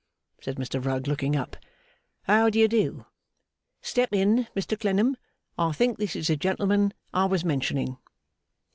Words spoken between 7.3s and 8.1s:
mentioning.